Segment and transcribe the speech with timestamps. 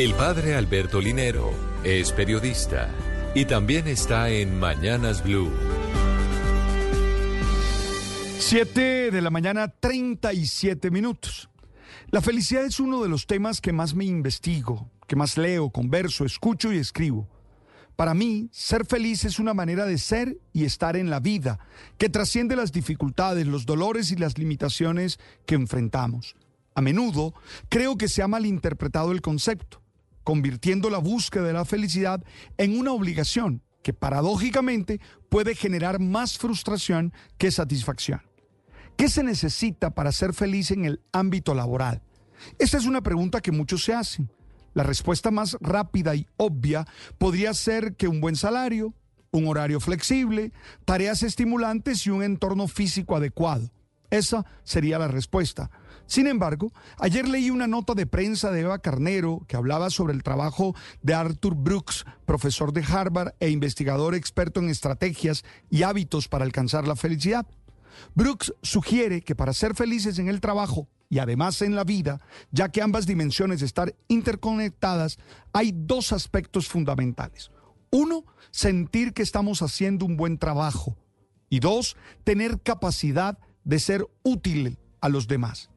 [0.00, 1.52] El padre Alberto Linero
[1.84, 2.88] es periodista
[3.34, 5.52] y también está en Mañanas Blue.
[8.38, 11.50] 7 de la mañana, 37 minutos.
[12.08, 16.24] La felicidad es uno de los temas que más me investigo, que más leo, converso,
[16.24, 17.28] escucho y escribo.
[17.94, 21.58] Para mí, ser feliz es una manera de ser y estar en la vida,
[21.98, 26.36] que trasciende las dificultades, los dolores y las limitaciones que enfrentamos.
[26.74, 27.34] A menudo
[27.68, 29.79] creo que se ha malinterpretado el concepto,
[30.30, 32.22] convirtiendo la búsqueda de la felicidad
[32.56, 38.22] en una obligación que paradójicamente puede generar más frustración que satisfacción.
[38.96, 42.00] ¿Qué se necesita para ser feliz en el ámbito laboral?
[42.60, 44.30] Esta es una pregunta que muchos se hacen.
[44.72, 46.86] La respuesta más rápida y obvia
[47.18, 48.94] podría ser que un buen salario,
[49.32, 50.52] un horario flexible,
[50.84, 53.72] tareas estimulantes y un entorno físico adecuado.
[54.10, 55.70] Esa sería la respuesta.
[56.06, 60.24] Sin embargo, ayer leí una nota de prensa de Eva Carnero que hablaba sobre el
[60.24, 66.44] trabajo de Arthur Brooks, profesor de Harvard e investigador experto en estrategias y hábitos para
[66.44, 67.46] alcanzar la felicidad.
[68.16, 72.70] Brooks sugiere que para ser felices en el trabajo y además en la vida, ya
[72.70, 75.18] que ambas dimensiones están interconectadas,
[75.52, 77.50] hay dos aspectos fundamentales.
[77.90, 80.96] Uno, sentir que estamos haciendo un buen trabajo.
[81.48, 85.70] Y dos, tener capacidad de ser útil a los demás.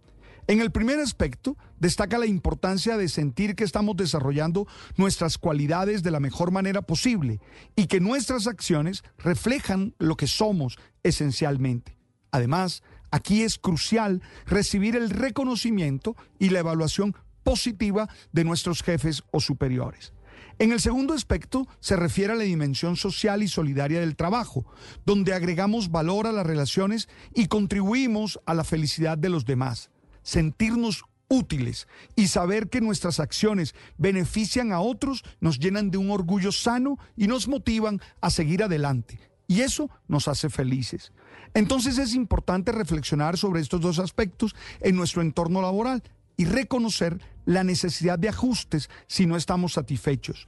[0.48, 4.68] En el primer aspecto, destaca la importancia de sentir que estamos desarrollando
[4.98, 7.40] nuestras cualidades de la mejor manera posible
[7.78, 11.98] y que nuestras acciones reflejan lo que somos esencialmente.
[12.32, 19.40] Además, Aquí es crucial recibir el reconocimiento y la evaluación positiva de nuestros jefes o
[19.40, 20.14] superiores.
[20.60, 24.66] En el segundo aspecto se refiere a la dimensión social y solidaria del trabajo,
[25.06, 29.90] donde agregamos valor a las relaciones y contribuimos a la felicidad de los demás.
[30.22, 36.52] Sentirnos útiles y saber que nuestras acciones benefician a otros nos llenan de un orgullo
[36.52, 39.20] sano y nos motivan a seguir adelante.
[39.48, 41.12] Y eso nos hace felices.
[41.54, 46.04] Entonces es importante reflexionar sobre estos dos aspectos en nuestro entorno laboral
[46.38, 50.48] y reconocer la necesidad de ajustes si no estamos satisfechos.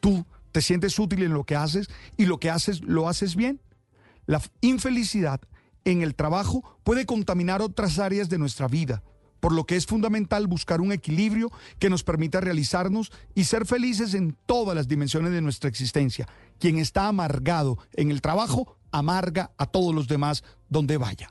[0.00, 3.60] Tú te sientes útil en lo que haces y lo que haces lo haces bien.
[4.26, 5.40] La infelicidad
[5.84, 9.02] en el trabajo puede contaminar otras áreas de nuestra vida
[9.42, 11.50] por lo que es fundamental buscar un equilibrio
[11.80, 16.28] que nos permita realizarnos y ser felices en todas las dimensiones de nuestra existencia.
[16.60, 21.28] Quien está amargado en el trabajo, amarga a todos los demás donde vaya.